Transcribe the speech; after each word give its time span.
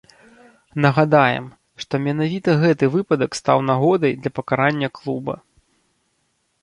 Нагадаем, 0.85 1.45
што 1.83 1.93
менавіта 2.07 2.55
гэты 2.65 2.85
выпадак 2.95 3.31
стаў 3.43 3.57
нагодай 3.69 4.17
для 4.25 4.31
пакарання 4.39 4.89
клуба. 5.01 5.33